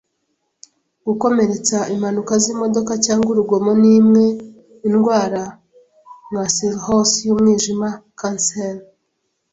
Gukomeretsa 1.05 1.77
impanuka 1.93 2.33
zimodoka 2.43 2.93
cyangwa 3.05 3.27
urugomo 3.31 3.71
nimwe. 3.83 4.23
Indwara 4.87 5.43
nka 6.29 6.43
cirrhose 6.53 7.17
y'umwijima, 7.27 7.89
kanseri, 8.19 8.83